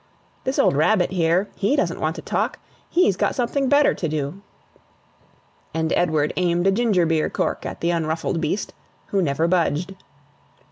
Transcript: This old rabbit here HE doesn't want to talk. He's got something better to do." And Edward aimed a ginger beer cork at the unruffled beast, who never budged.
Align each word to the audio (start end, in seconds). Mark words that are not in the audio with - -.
This 0.45 0.57
old 0.57 0.75
rabbit 0.75 1.11
here 1.11 1.47
HE 1.57 1.75
doesn't 1.75 1.99
want 1.99 2.15
to 2.15 2.23
talk. 2.23 2.57
He's 2.89 3.15
got 3.15 3.35
something 3.35 3.69
better 3.69 3.93
to 3.93 4.09
do." 4.09 4.41
And 5.75 5.93
Edward 5.93 6.33
aimed 6.37 6.65
a 6.65 6.71
ginger 6.71 7.05
beer 7.05 7.29
cork 7.29 7.67
at 7.67 7.81
the 7.81 7.91
unruffled 7.91 8.41
beast, 8.41 8.73
who 9.09 9.21
never 9.21 9.47
budged. 9.47 9.93